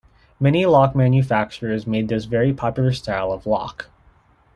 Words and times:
Many 0.39 0.65
lock 0.65 0.95
manufacturers 0.95 1.85
made 1.85 2.07
this 2.07 2.25
very 2.25 2.53
popular 2.55 2.91
style 2.91 3.31
of 3.31 3.45
lock. 3.45 3.91